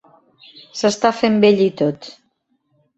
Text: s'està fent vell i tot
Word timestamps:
s'està 0.79 1.13
fent 1.21 1.39
vell 1.47 1.63
i 1.69 1.71
tot 1.85 2.13